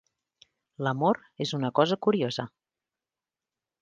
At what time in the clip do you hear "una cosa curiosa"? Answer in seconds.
1.59-2.47